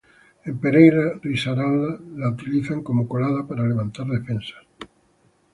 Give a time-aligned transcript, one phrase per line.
[0.45, 4.65] En Pereira Risaralda la utilizan como colada para levantar defensas.